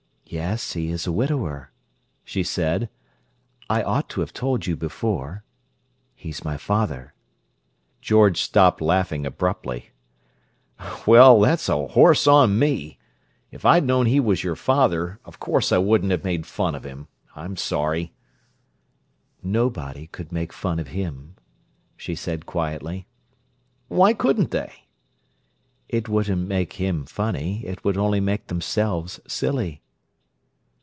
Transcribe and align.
"Yes, 0.33 0.71
he 0.71 0.87
is 0.89 1.05
a 1.05 1.11
widower," 1.11 1.71
she 2.23 2.41
said. 2.41 2.87
"I 3.69 3.83
ought 3.83 4.07
to 4.11 4.21
have 4.21 4.31
told 4.31 4.65
you 4.65 4.77
before; 4.77 5.43
he's 6.15 6.45
my 6.45 6.55
father." 6.55 7.13
George 7.99 8.39
stopped 8.41 8.79
laughing 8.79 9.25
abruptly. 9.25 9.89
"Well, 11.05 11.37
that's 11.41 11.67
a 11.67 11.85
horse 11.85 12.27
on 12.27 12.57
me. 12.57 12.97
If 13.51 13.65
I'd 13.65 13.83
known 13.83 14.05
he 14.05 14.21
was 14.21 14.41
your 14.41 14.55
father, 14.55 15.19
of 15.25 15.41
course 15.41 15.73
I 15.73 15.79
wouldn't 15.79 16.11
have 16.11 16.23
made 16.23 16.45
fun 16.45 16.75
of 16.75 16.85
him. 16.85 17.09
I'm 17.35 17.57
sorry." 17.57 18.13
"Nobody 19.43 20.07
could 20.07 20.31
make 20.31 20.53
fun 20.53 20.79
of 20.79 20.87
him," 20.95 21.35
she 21.97 22.15
said 22.15 22.45
quietly. 22.45 23.05
"Why 23.89 24.13
couldn't 24.13 24.51
they?" 24.51 24.87
"It 25.89 26.07
wouldn't 26.07 26.47
make 26.47 26.71
him 26.73 27.03
funny: 27.03 27.65
it 27.65 27.83
would 27.83 27.97
only 27.97 28.21
make 28.21 28.47
themselves 28.47 29.19
silly." 29.27 29.81